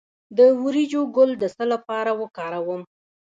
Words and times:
د 0.37 0.39
وریجو 0.61 1.01
ګل 1.15 1.29
د 1.37 1.43
څه 1.55 1.63
لپاره 1.73 2.11
وکاروم؟ 2.21 2.81